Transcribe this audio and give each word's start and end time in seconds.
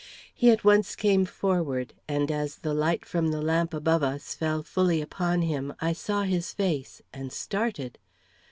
He 0.33 0.49
at 0.49 0.63
once 0.63 0.95
came 0.95 1.25
forward, 1.25 1.93
and 2.07 2.31
as 2.31 2.55
the 2.65 2.73
light 2.73 3.05
from 3.05 3.27
the 3.27 3.39
lamp 3.39 3.71
above 3.71 4.01
us 4.01 4.33
fell 4.33 4.63
fully 4.63 4.99
upon 4.99 5.43
him, 5.43 5.75
I 5.79 5.93
saw 5.93 6.23
his 6.23 6.53
face, 6.53 7.03
and 7.13 7.31
started. 7.31 7.99